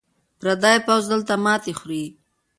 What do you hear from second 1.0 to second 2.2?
دلته ماتې خوري.